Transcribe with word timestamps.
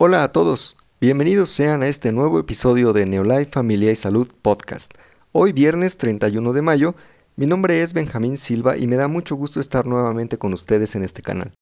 Hola 0.00 0.22
a 0.22 0.30
todos, 0.30 0.76
bienvenidos 1.00 1.50
sean 1.50 1.82
a 1.82 1.88
este 1.88 2.12
nuevo 2.12 2.38
episodio 2.38 2.92
de 2.92 3.04
Neolife 3.04 3.50
Familia 3.50 3.90
y 3.90 3.96
Salud 3.96 4.28
Podcast. 4.42 4.94
Hoy 5.32 5.50
viernes 5.50 5.96
31 5.96 6.52
de 6.52 6.62
mayo, 6.62 6.94
mi 7.34 7.46
nombre 7.46 7.82
es 7.82 7.94
Benjamín 7.94 8.36
Silva 8.36 8.76
y 8.76 8.86
me 8.86 8.94
da 8.94 9.08
mucho 9.08 9.34
gusto 9.34 9.58
estar 9.58 9.86
nuevamente 9.86 10.38
con 10.38 10.54
ustedes 10.54 10.94
en 10.94 11.02
este 11.02 11.20
canal. 11.20 11.52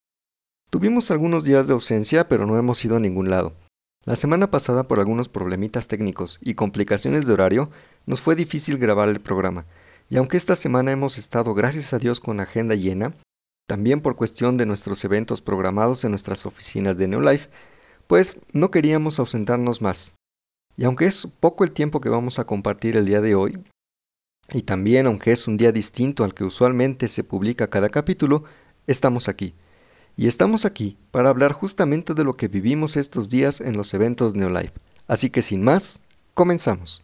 Tuvimos 0.68 1.10
algunos 1.10 1.44
días 1.44 1.66
de 1.66 1.72
ausencia, 1.72 2.28
pero 2.28 2.44
no 2.44 2.58
hemos 2.58 2.84
ido 2.84 2.96
a 2.96 3.00
ningún 3.00 3.30
lado. 3.30 3.54
La 4.04 4.16
semana 4.16 4.50
pasada 4.50 4.86
por 4.86 4.98
algunos 4.98 5.30
problemitas 5.30 5.88
técnicos 5.88 6.38
y 6.42 6.52
complicaciones 6.52 7.24
de 7.24 7.32
horario, 7.32 7.70
nos 8.04 8.20
fue 8.20 8.36
difícil 8.36 8.76
grabar 8.76 9.08
el 9.08 9.22
programa, 9.22 9.64
y 10.10 10.18
aunque 10.18 10.36
esta 10.36 10.56
semana 10.56 10.92
hemos 10.92 11.16
estado 11.16 11.54
gracias 11.54 11.94
a 11.94 11.98
Dios 11.98 12.20
con 12.20 12.40
agenda 12.40 12.74
llena, 12.74 13.14
también 13.66 14.02
por 14.02 14.14
cuestión 14.14 14.58
de 14.58 14.66
nuestros 14.66 15.02
eventos 15.06 15.40
programados 15.40 16.04
en 16.04 16.10
nuestras 16.10 16.44
oficinas 16.44 16.98
de 16.98 17.08
Neolife, 17.08 17.48
pues 18.06 18.40
no 18.52 18.70
queríamos 18.70 19.18
ausentarnos 19.18 19.82
más. 19.82 20.14
Y 20.76 20.84
aunque 20.84 21.06
es 21.06 21.26
poco 21.40 21.64
el 21.64 21.72
tiempo 21.72 22.00
que 22.00 22.08
vamos 22.08 22.38
a 22.38 22.44
compartir 22.44 22.96
el 22.96 23.06
día 23.06 23.20
de 23.20 23.34
hoy, 23.34 23.58
y 24.52 24.62
también 24.62 25.06
aunque 25.06 25.32
es 25.32 25.48
un 25.48 25.56
día 25.56 25.72
distinto 25.72 26.22
al 26.22 26.34
que 26.34 26.44
usualmente 26.44 27.08
se 27.08 27.24
publica 27.24 27.68
cada 27.68 27.88
capítulo, 27.88 28.44
estamos 28.86 29.28
aquí. 29.28 29.54
Y 30.16 30.28
estamos 30.28 30.64
aquí 30.64 30.96
para 31.10 31.28
hablar 31.28 31.52
justamente 31.52 32.14
de 32.14 32.24
lo 32.24 32.34
que 32.34 32.48
vivimos 32.48 32.96
estos 32.96 33.28
días 33.28 33.60
en 33.60 33.76
los 33.76 33.92
eventos 33.92 34.34
Neolife. 34.34 34.72
Así 35.06 35.30
que 35.30 35.42
sin 35.42 35.62
más, 35.62 36.00
comenzamos. 36.34 37.02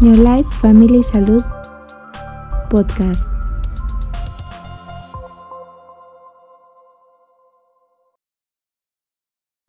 Neolife 0.00 0.50
Family 0.60 1.02
Salud 1.04 1.42
Podcast. 2.70 3.35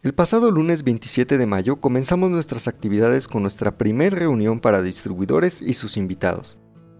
El 0.07 0.13
pasado 0.13 0.51
lunes 0.51 0.85
27 0.85 1.37
de 1.37 1.45
mayo 1.45 1.81
comenzamos 1.81 2.31
nuestras 2.31 2.69
actividades 2.69 3.27
con 3.27 3.41
nuestra 3.41 3.77
primer 3.77 4.15
reunión 4.15 4.61
para 4.61 4.81
distribuidores 4.81 5.61
y 5.61 5.73
sus 5.73 5.97
invitados, 5.97 6.59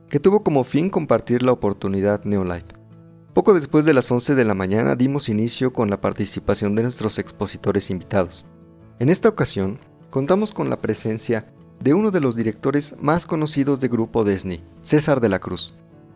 que 0.09 0.19
tuvo 0.19 0.43
como 0.43 0.65
fin 0.65 0.89
compartir 0.89 1.41
la 1.41 1.53
oportunidad 1.53 2.25
Neolife. 2.25 2.75
Poco 3.33 3.53
después 3.53 3.85
de 3.85 3.93
las 3.93 4.11
11 4.11 4.35
de 4.35 4.43
la 4.43 4.55
mañana 4.55 4.97
dimos 4.97 5.29
inicio 5.29 5.71
con 5.71 5.89
la 5.89 6.01
participación 6.01 6.75
de 6.75 6.83
nuestros 6.83 7.17
expositores 7.17 7.89
invitados. 7.91 8.45
En 8.99 9.07
esta 9.07 9.29
ocasión, 9.29 9.79
contamos 10.09 10.51
con 10.51 10.69
la 10.69 10.81
presencia 10.81 11.47
de 11.79 11.93
uno 11.93 12.11
de 12.11 12.19
los 12.19 12.35
directores 12.35 12.93
más 12.99 13.25
conocidos 13.25 13.79
de 13.79 13.87
Grupo 13.87 14.25
Disney, 14.25 14.61
César 14.81 15.21
de 15.21 15.29
la 15.29 15.39
Cruz, 15.39 15.73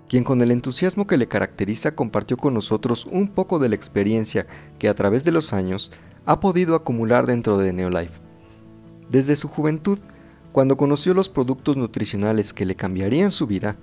quien 0.09 0.25
con 0.25 0.41
el 0.41 0.51
entusiasmo 0.51 1.07
que 1.07 1.15
le 1.15 1.29
caracteriza 1.29 1.95
compartió 1.95 2.35
con 2.35 2.53
nosotros 2.53 3.07
un 3.09 3.29
poco 3.29 3.59
de 3.59 3.69
la 3.69 3.75
experiencia 3.75 4.45
que 4.77 4.89
a 4.89 4.93
través 4.93 5.23
de 5.23 5.31
los 5.31 5.53
años 5.53 5.93
ha 6.25 6.39
podido 6.39 6.75
acumular 6.75 7.25
dentro 7.25 7.57
de 7.57 7.73
Neolife. 7.73 8.19
Desde 9.09 9.35
su 9.35 9.47
juventud, 9.47 9.99
cuando 10.51 10.77
conoció 10.77 11.13
los 11.13 11.29
productos 11.29 11.77
nutricionales 11.77 12.53
que 12.53 12.65
le 12.65 12.75
cambiarían 12.75 13.31
su 13.31 13.47
vida, 13.47 13.77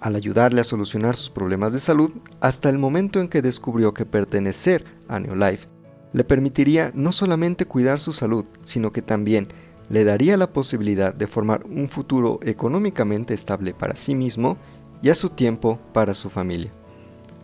al 0.00 0.14
ayudarle 0.14 0.60
a 0.60 0.64
solucionar 0.64 1.16
sus 1.16 1.30
problemas 1.30 1.72
de 1.72 1.78
salud, 1.78 2.12
hasta 2.40 2.68
el 2.68 2.78
momento 2.78 3.20
en 3.20 3.28
que 3.28 3.42
descubrió 3.42 3.94
que 3.94 4.06
pertenecer 4.06 4.84
a 5.08 5.18
Neolife 5.18 5.68
le 6.12 6.24
permitiría 6.24 6.92
no 6.94 7.12
solamente 7.12 7.66
cuidar 7.66 7.98
su 7.98 8.12
salud, 8.12 8.46
sino 8.64 8.92
que 8.92 9.02
también 9.02 9.48
le 9.88 10.04
daría 10.04 10.36
la 10.36 10.52
posibilidad 10.52 11.14
de 11.14 11.26
formar 11.26 11.64
un 11.66 11.88
futuro 11.88 12.40
económicamente 12.42 13.34
estable 13.34 13.74
para 13.74 13.96
sí 13.96 14.14
mismo 14.14 14.56
y 15.02 15.10
a 15.10 15.14
su 15.14 15.30
tiempo 15.30 15.78
para 15.92 16.14
su 16.14 16.30
familia. 16.30 16.72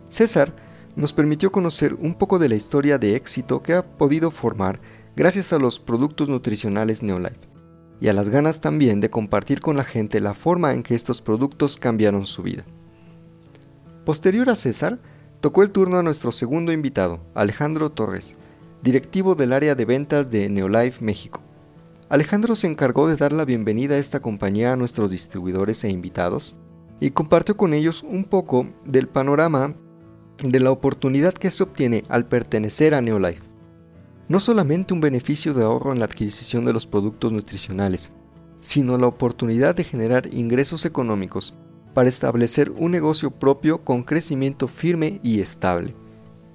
César 0.09 0.55
nos 0.95 1.13
permitió 1.13 1.51
conocer 1.51 1.95
un 1.95 2.13
poco 2.13 2.39
de 2.39 2.49
la 2.49 2.55
historia 2.55 2.97
de 2.97 3.15
éxito 3.15 3.63
que 3.63 3.73
ha 3.73 3.83
podido 3.83 4.31
formar 4.31 4.79
gracias 5.15 5.53
a 5.53 5.59
los 5.59 5.79
productos 5.79 6.29
nutricionales 6.29 7.03
Neolife 7.03 7.53
y 7.99 8.09
a 8.09 8.13
las 8.13 8.29
ganas 8.29 8.61
también 8.61 8.99
de 8.99 9.09
compartir 9.09 9.59
con 9.59 9.77
la 9.77 9.83
gente 9.83 10.19
la 10.19 10.33
forma 10.33 10.73
en 10.73 10.83
que 10.83 10.95
estos 10.95 11.21
productos 11.21 11.77
cambiaron 11.77 12.25
su 12.25 12.43
vida. 12.43 12.65
Posterior 14.05 14.49
a 14.49 14.55
César, 14.55 14.99
tocó 15.39 15.63
el 15.63 15.71
turno 15.71 15.97
a 15.97 16.03
nuestro 16.03 16.31
segundo 16.31 16.73
invitado, 16.73 17.21
Alejandro 17.33 17.91
Torres, 17.91 18.35
directivo 18.81 19.35
del 19.35 19.53
área 19.53 19.75
de 19.75 19.85
ventas 19.85 20.29
de 20.29 20.49
Neolife 20.49 21.03
México. 21.03 21.41
Alejandro 22.09 22.55
se 22.55 22.67
encargó 22.67 23.07
de 23.07 23.15
dar 23.15 23.31
la 23.31 23.45
bienvenida 23.45 23.95
a 23.95 23.99
esta 23.99 24.19
compañía 24.19 24.73
a 24.73 24.75
nuestros 24.75 25.09
distribuidores 25.09 25.83
e 25.83 25.89
invitados 25.89 26.57
y 26.99 27.11
compartió 27.11 27.57
con 27.57 27.73
ellos 27.73 28.03
un 28.03 28.25
poco 28.25 28.67
del 28.85 29.07
panorama 29.07 29.73
de 30.39 30.59
la 30.59 30.71
oportunidad 30.71 31.33
que 31.33 31.51
se 31.51 31.63
obtiene 31.63 32.03
al 32.09 32.25
pertenecer 32.25 32.93
a 32.93 33.01
Neolife. 33.01 33.41
No 34.27 34.39
solamente 34.39 34.93
un 34.93 35.01
beneficio 35.01 35.53
de 35.53 35.63
ahorro 35.63 35.91
en 35.91 35.99
la 35.99 36.05
adquisición 36.05 36.65
de 36.65 36.73
los 36.73 36.87
productos 36.87 37.31
nutricionales, 37.31 38.13
sino 38.61 38.97
la 38.97 39.07
oportunidad 39.07 39.75
de 39.75 39.83
generar 39.83 40.33
ingresos 40.33 40.85
económicos 40.85 41.55
para 41.93 42.09
establecer 42.09 42.71
un 42.71 42.91
negocio 42.91 43.31
propio 43.31 43.83
con 43.83 44.03
crecimiento 44.03 44.67
firme 44.67 45.19
y 45.21 45.41
estable. 45.41 45.93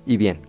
Y 0.07 0.17
bien, 0.17 0.41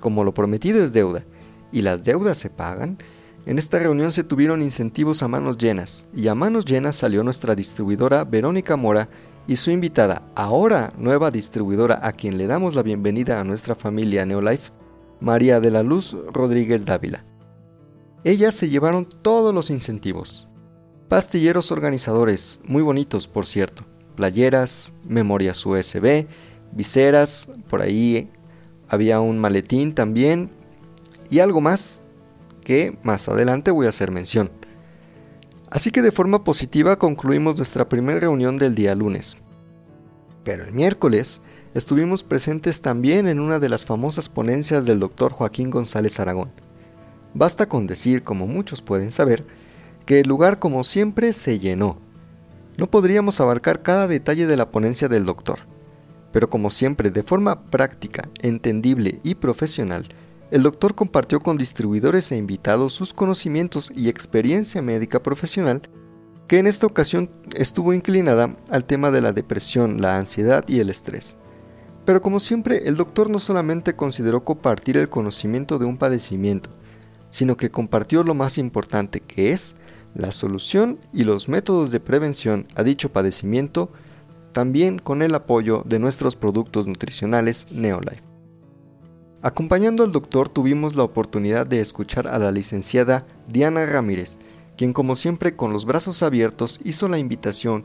como 0.00 0.24
lo 0.24 0.34
prometido 0.34 0.82
es 0.82 0.92
deuda, 0.92 1.24
y 1.70 1.82
las 1.82 2.02
deudas 2.02 2.38
se 2.38 2.50
pagan, 2.50 2.98
en 3.46 3.58
esta 3.58 3.78
reunión 3.78 4.12
se 4.12 4.24
tuvieron 4.24 4.62
incentivos 4.62 5.22
a 5.22 5.28
manos 5.28 5.58
llenas, 5.58 6.06
y 6.14 6.28
a 6.28 6.34
manos 6.34 6.64
llenas 6.64 6.96
salió 6.96 7.22
nuestra 7.22 7.54
distribuidora 7.54 8.24
Verónica 8.24 8.76
Mora 8.76 9.08
y 9.46 9.56
su 9.56 9.70
invitada, 9.70 10.22
ahora 10.34 10.92
nueva 10.96 11.30
distribuidora 11.30 12.00
a 12.02 12.12
quien 12.12 12.38
le 12.38 12.46
damos 12.46 12.74
la 12.74 12.82
bienvenida 12.82 13.40
a 13.40 13.44
nuestra 13.44 13.74
familia 13.74 14.24
Neolife, 14.24 14.72
María 15.20 15.60
de 15.60 15.70
la 15.70 15.82
Luz 15.82 16.16
Rodríguez 16.32 16.84
Dávila. 16.84 17.24
Ellas 18.24 18.54
se 18.54 18.70
llevaron 18.70 19.06
todos 19.06 19.54
los 19.54 19.70
incentivos. 19.70 20.48
Pastilleros 21.08 21.70
organizadores, 21.72 22.60
muy 22.64 22.82
bonitos 22.82 23.26
por 23.26 23.46
cierto, 23.46 23.84
playeras, 24.16 24.94
memorias 25.04 25.64
USB, 25.64 26.26
viseras, 26.72 27.50
por 27.68 27.82
ahí 27.82 28.30
había 28.88 29.20
un 29.20 29.38
maletín 29.38 29.94
también 29.94 30.50
y 31.28 31.40
algo 31.40 31.60
más 31.60 32.02
que 32.62 32.98
más 33.02 33.28
adelante 33.28 33.70
voy 33.70 33.86
a 33.86 33.90
hacer 33.90 34.10
mención. 34.10 34.50
Así 35.74 35.90
que 35.90 36.02
de 36.02 36.12
forma 36.12 36.44
positiva 36.44 37.00
concluimos 37.00 37.56
nuestra 37.56 37.88
primera 37.88 38.20
reunión 38.20 38.58
del 38.58 38.76
día 38.76 38.94
lunes. 38.94 39.36
Pero 40.44 40.62
el 40.62 40.72
miércoles 40.72 41.40
estuvimos 41.74 42.22
presentes 42.22 42.80
también 42.80 43.26
en 43.26 43.40
una 43.40 43.58
de 43.58 43.68
las 43.68 43.84
famosas 43.84 44.28
ponencias 44.28 44.84
del 44.86 45.00
doctor 45.00 45.32
Joaquín 45.32 45.70
González 45.70 46.20
Aragón. 46.20 46.52
Basta 47.34 47.66
con 47.66 47.88
decir, 47.88 48.22
como 48.22 48.46
muchos 48.46 48.82
pueden 48.82 49.10
saber, 49.10 49.44
que 50.06 50.20
el 50.20 50.28
lugar 50.28 50.60
como 50.60 50.84
siempre 50.84 51.32
se 51.32 51.58
llenó. 51.58 51.98
No 52.76 52.88
podríamos 52.88 53.40
abarcar 53.40 53.82
cada 53.82 54.06
detalle 54.06 54.46
de 54.46 54.56
la 54.56 54.70
ponencia 54.70 55.08
del 55.08 55.24
doctor, 55.24 55.58
pero 56.30 56.48
como 56.48 56.70
siempre 56.70 57.10
de 57.10 57.24
forma 57.24 57.64
práctica, 57.64 58.28
entendible 58.42 59.18
y 59.24 59.34
profesional, 59.34 60.06
el 60.50 60.62
doctor 60.62 60.94
compartió 60.94 61.38
con 61.38 61.56
distribuidores 61.56 62.30
e 62.30 62.36
invitados 62.36 62.92
sus 62.92 63.14
conocimientos 63.14 63.90
y 63.94 64.08
experiencia 64.08 64.82
médica 64.82 65.22
profesional, 65.22 65.82
que 66.46 66.58
en 66.58 66.66
esta 66.66 66.86
ocasión 66.86 67.30
estuvo 67.56 67.92
inclinada 67.92 68.54
al 68.70 68.84
tema 68.84 69.10
de 69.10 69.22
la 69.22 69.32
depresión, 69.32 70.00
la 70.00 70.18
ansiedad 70.18 70.64
y 70.68 70.80
el 70.80 70.90
estrés. 70.90 71.36
Pero 72.04 72.20
como 72.20 72.38
siempre, 72.38 72.86
el 72.86 72.96
doctor 72.96 73.30
no 73.30 73.38
solamente 73.38 73.96
consideró 73.96 74.44
compartir 74.44 74.96
el 74.98 75.08
conocimiento 75.08 75.78
de 75.78 75.86
un 75.86 75.96
padecimiento, 75.96 76.70
sino 77.30 77.56
que 77.56 77.70
compartió 77.70 78.22
lo 78.22 78.34
más 78.34 78.58
importante 78.58 79.20
que 79.20 79.52
es 79.52 79.74
la 80.14 80.30
solución 80.30 80.98
y 81.12 81.24
los 81.24 81.48
métodos 81.48 81.90
de 81.90 82.00
prevención 82.00 82.68
a 82.76 82.82
dicho 82.82 83.10
padecimiento, 83.10 83.90
también 84.52 84.98
con 84.98 85.22
el 85.22 85.34
apoyo 85.34 85.82
de 85.86 85.98
nuestros 85.98 86.36
productos 86.36 86.86
nutricionales 86.86 87.72
Neolife. 87.72 88.33
Acompañando 89.44 90.04
al 90.04 90.10
doctor 90.10 90.48
tuvimos 90.48 90.96
la 90.96 91.02
oportunidad 91.02 91.66
de 91.66 91.80
escuchar 91.80 92.28
a 92.28 92.38
la 92.38 92.50
licenciada 92.50 93.26
Diana 93.46 93.84
Ramírez, 93.84 94.38
quien 94.78 94.94
como 94.94 95.14
siempre 95.14 95.54
con 95.54 95.70
los 95.70 95.84
brazos 95.84 96.22
abiertos 96.22 96.80
hizo 96.82 97.08
la 97.08 97.18
invitación 97.18 97.84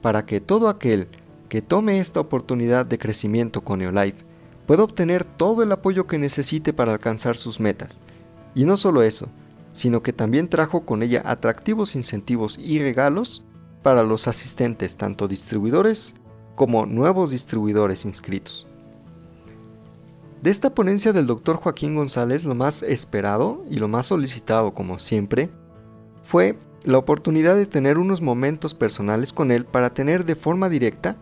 para 0.00 0.24
que 0.24 0.40
todo 0.40 0.70
aquel 0.70 1.08
que 1.50 1.60
tome 1.60 2.00
esta 2.00 2.20
oportunidad 2.20 2.86
de 2.86 2.96
crecimiento 2.96 3.62
con 3.62 3.80
Neolife 3.80 4.24
pueda 4.66 4.82
obtener 4.82 5.24
todo 5.24 5.62
el 5.62 5.72
apoyo 5.72 6.06
que 6.06 6.16
necesite 6.16 6.72
para 6.72 6.94
alcanzar 6.94 7.36
sus 7.36 7.60
metas. 7.60 8.00
Y 8.54 8.64
no 8.64 8.78
solo 8.78 9.02
eso, 9.02 9.28
sino 9.74 10.02
que 10.02 10.14
también 10.14 10.48
trajo 10.48 10.86
con 10.86 11.02
ella 11.02 11.20
atractivos 11.26 11.96
incentivos 11.96 12.56
y 12.58 12.78
regalos 12.78 13.44
para 13.82 14.04
los 14.04 14.26
asistentes, 14.26 14.96
tanto 14.96 15.28
distribuidores 15.28 16.14
como 16.54 16.86
nuevos 16.86 17.30
distribuidores 17.30 18.06
inscritos. 18.06 18.66
De 20.44 20.50
esta 20.50 20.74
ponencia 20.74 21.14
del 21.14 21.26
doctor 21.26 21.56
Joaquín 21.56 21.94
González, 21.94 22.44
lo 22.44 22.54
más 22.54 22.82
esperado 22.82 23.64
y 23.70 23.76
lo 23.76 23.88
más 23.88 24.04
solicitado, 24.04 24.74
como 24.74 24.98
siempre, 24.98 25.48
fue 26.22 26.58
la 26.84 26.98
oportunidad 26.98 27.56
de 27.56 27.64
tener 27.64 27.96
unos 27.96 28.20
momentos 28.20 28.74
personales 28.74 29.32
con 29.32 29.50
él 29.50 29.64
para 29.64 29.94
tener 29.94 30.26
de 30.26 30.36
forma 30.36 30.68
directa 30.68 31.16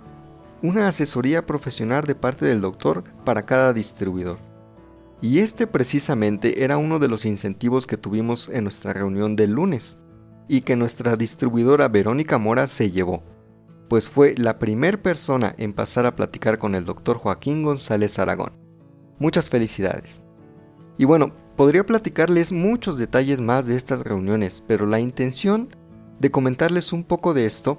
una 0.61 0.89
asesoría 0.89 1.47
profesional 1.47 2.03
de 2.03 2.17
parte 2.17 2.47
del 2.47 2.61
doctor 2.61 3.05
para 3.25 3.45
cada 3.45 3.73
distribuidor. 3.73 4.39
Y 5.21 5.39
este 5.39 5.69
precisamente 5.69 6.65
era 6.65 6.77
uno 6.77 6.99
de 6.99 7.07
los 7.07 7.25
incentivos 7.25 7.87
que 7.87 7.97
tuvimos 7.97 8.49
en 8.49 8.65
nuestra 8.65 8.93
reunión 8.93 9.37
del 9.37 9.53
lunes 9.53 9.99
y 10.49 10.63
que 10.63 10.75
nuestra 10.75 11.15
distribuidora 11.15 11.87
Verónica 11.87 12.39
Mora 12.39 12.67
se 12.67 12.91
llevó, 12.91 13.23
pues 13.89 14.11
fue 14.11 14.35
la 14.37 14.59
primer 14.59 15.01
persona 15.01 15.55
en 15.59 15.75
pasar 15.75 16.07
a 16.07 16.17
platicar 16.17 16.59
con 16.59 16.75
el 16.75 16.85
doctor 16.85 17.19
Joaquín 17.19 17.63
González 17.63 18.19
Aragón. 18.19 18.62
Muchas 19.23 19.49
felicidades. 19.49 20.21
Y 20.99 21.05
bueno, 21.05 21.33
podría 21.57 21.87
platicarles 21.87 22.51
muchos 22.51 22.99
detalles 22.99 23.41
más 23.41 23.67
de 23.67 23.77
estas 23.77 24.01
reuniones, 24.01 24.65
pero 24.67 24.85
la 24.85 24.99
intención 24.99 25.69
de 26.19 26.33
comentarles 26.33 26.93
un 26.93 27.05
poco 27.05 27.33
de 27.33 27.47
esto, 27.47 27.79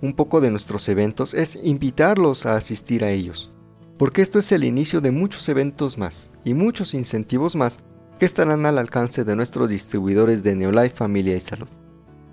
un 0.00 0.14
poco 0.14 0.40
de 0.40 0.50
nuestros 0.50 0.88
eventos, 0.88 1.34
es 1.34 1.58
invitarlos 1.62 2.46
a 2.46 2.56
asistir 2.56 3.04
a 3.04 3.10
ellos 3.10 3.52
porque 4.00 4.22
esto 4.22 4.38
es 4.38 4.50
el 4.50 4.64
inicio 4.64 5.02
de 5.02 5.10
muchos 5.10 5.46
eventos 5.50 5.98
más 5.98 6.30
y 6.42 6.54
muchos 6.54 6.94
incentivos 6.94 7.54
más 7.54 7.80
que 8.18 8.24
estarán 8.24 8.64
al 8.64 8.78
alcance 8.78 9.24
de 9.24 9.36
nuestros 9.36 9.68
distribuidores 9.68 10.42
de 10.42 10.54
Neolife 10.54 10.96
Familia 10.96 11.36
y 11.36 11.40
Salud. 11.42 11.68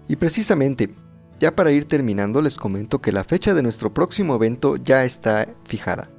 Y 0.07 0.15
precisamente, 0.15 0.89
ya 1.41 1.57
para 1.57 1.73
ir 1.73 1.83
terminando 1.83 2.41
les 2.41 2.55
comento 2.55 3.01
que 3.01 3.11
la 3.11 3.25
fecha 3.25 3.53
de 3.53 3.63
nuestro 3.63 3.93
próximo 3.93 4.35
evento 4.35 4.77
ya 4.77 5.03
está 5.03 5.53
fijada 5.65 6.09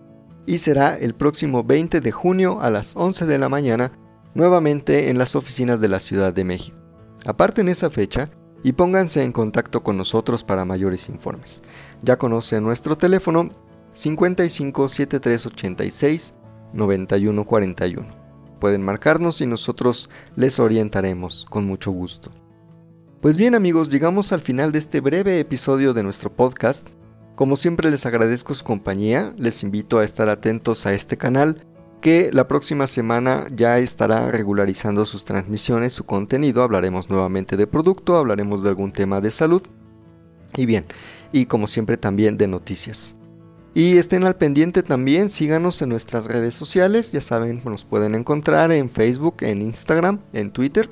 y 0.49 0.59
será 0.59 0.97
el 0.97 1.15
próximo 1.15 1.63
20 1.63 2.01
de 2.01 2.11
junio 2.11 2.63
a 2.63 2.71
las 2.71 2.97
11 2.97 3.27
de 3.27 3.39
la 3.39 3.51
mañana 3.51 3.93
nuevamente 4.35 5.11
en 5.11 5.19
las 5.19 5.37
oficinas 5.37 5.79
de 5.79 5.89
la 5.89 6.01
Ciudad 6.01 6.33
de 6.33 6.43
México. 6.43 6.79
Aparten 7.27 7.69
esa 7.69 7.91
fecha 7.91 8.31
y 8.65 8.73
pónganse 8.73 9.23
en 9.23 9.33
contacto 9.33 9.83
con 9.83 9.99
nosotros 9.99 10.45
para 10.45 10.65
mayores 10.65 11.11
informes. 11.11 11.61
Ya 12.01 12.17
conocen 12.17 12.65
nuestro 12.65 12.97
teléfono 12.97 13.51
55 13.93 14.89
7386 14.89 16.35
9141. 16.73 18.07
Pueden 18.59 18.83
marcarnos 18.83 19.43
y 19.43 19.47
nosotros 19.47 20.09
les 20.35 20.59
orientaremos 20.59 21.45
con 21.51 21.67
mucho 21.67 21.91
gusto. 21.91 22.33
Pues 23.21 23.37
bien 23.37 23.55
amigos, 23.55 23.91
llegamos 23.91 24.33
al 24.33 24.41
final 24.41 24.73
de 24.73 24.79
este 24.79 25.01
breve 25.01 25.41
episodio 25.41 25.93
de 25.93 26.05
nuestro 26.05 26.35
podcast. 26.35 26.89
Como 27.39 27.55
siempre 27.55 27.89
les 27.89 28.05
agradezco 28.05 28.53
su 28.53 28.65
compañía, 28.65 29.33
les 29.39 29.63
invito 29.63 30.01
a 30.01 30.05
estar 30.05 30.29
atentos 30.29 30.87
a 30.87 30.93
este 30.93 31.17
canal 31.17 31.65
que 32.01 32.31
la 32.33 32.49
próxima 32.49 32.89
semana 32.89 33.47
ya 33.55 33.79
estará 33.79 34.33
regularizando 34.33 35.05
sus 35.05 35.25
transmisiones, 35.25 35.93
su 35.93 36.05
contenido, 36.05 36.65
hablaremos 36.65 37.09
nuevamente 37.09 37.57
de 37.57 37.69
producto, 37.69 38.17
hablaremos 38.17 38.65
de 38.65 38.71
algún 38.71 38.91
tema 38.91 39.21
de 39.21 39.31
salud 39.31 39.63
y 40.57 40.67
bien, 40.67 40.87
y 41.31 41.47
como 41.47 41.69
siempre 41.69 41.97
también 41.97 42.37
de 42.39 42.49
noticias. 42.49 43.15
Y 43.73 43.99
estén 43.99 44.25
al 44.25 44.35
pendiente 44.35 44.83
también, 44.83 45.29
síganos 45.29 45.81
en 45.81 45.91
nuestras 45.91 46.25
redes 46.25 46.57
sociales, 46.57 47.13
ya 47.13 47.21
saben, 47.21 47.63
nos 47.65 47.85
pueden 47.85 48.17
encontrar 48.17 48.73
en 48.73 48.91
Facebook, 48.91 49.37
en 49.43 49.63
Instagram, 49.63 50.19
en 50.33 50.51
Twitter, 50.51 50.91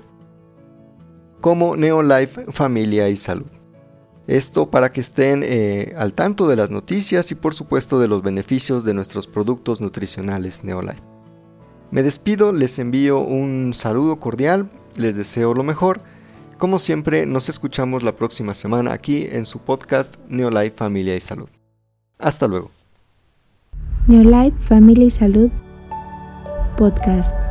como 1.40 1.74
Neolife 1.74 2.44
Familia 2.52 3.08
y 3.08 3.16
Salud. 3.16 3.55
Esto 4.26 4.70
para 4.70 4.92
que 4.92 5.00
estén 5.00 5.42
eh, 5.44 5.94
al 5.96 6.12
tanto 6.12 6.48
de 6.48 6.56
las 6.56 6.70
noticias 6.70 7.30
y 7.30 7.36
por 7.36 7.54
supuesto 7.54 8.00
de 8.00 8.08
los 8.08 8.22
beneficios 8.22 8.84
de 8.84 8.94
nuestros 8.94 9.26
productos 9.26 9.80
nutricionales 9.80 10.64
Neolife. 10.64 11.02
Me 11.92 12.02
despido, 12.02 12.52
les 12.52 12.78
envío 12.78 13.20
un 13.20 13.72
saludo 13.72 14.18
cordial, 14.18 14.68
les 14.96 15.16
deseo 15.16 15.54
lo 15.54 15.62
mejor. 15.62 16.00
Como 16.58 16.78
siempre, 16.78 17.26
nos 17.26 17.48
escuchamos 17.48 18.02
la 18.02 18.16
próxima 18.16 18.54
semana 18.54 18.92
aquí 18.92 19.26
en 19.30 19.46
su 19.46 19.60
podcast 19.60 20.16
Neolife 20.28 20.76
Familia 20.76 21.14
y 21.14 21.20
Salud. 21.20 21.48
Hasta 22.18 22.48
luego. 22.48 22.70
New 24.08 24.22
Life, 24.22 24.56
Familia 24.68 25.06
y 25.06 25.10
Salud 25.10 25.50
Podcast. 26.78 27.45